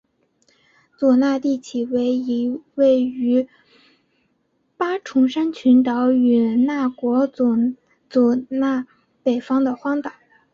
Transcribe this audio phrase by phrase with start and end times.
[0.97, 3.47] 祖纳地崎为一位于
[4.75, 7.45] 八重山群岛与那国岛
[8.09, 8.87] 祖纳
[9.21, 10.11] 北方的荒岛。